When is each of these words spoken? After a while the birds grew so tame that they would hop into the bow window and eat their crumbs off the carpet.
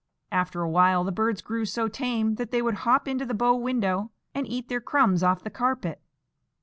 After 0.31 0.61
a 0.63 0.67
while 0.67 1.03
the 1.03 1.11
birds 1.11 1.43
grew 1.43 1.63
so 1.63 1.87
tame 1.87 2.33
that 2.37 2.49
they 2.49 2.63
would 2.63 2.73
hop 2.73 3.07
into 3.07 3.23
the 3.23 3.35
bow 3.35 3.53
window 3.55 4.09
and 4.33 4.47
eat 4.47 4.67
their 4.67 4.81
crumbs 4.81 5.21
off 5.21 5.43
the 5.43 5.51
carpet. 5.51 6.01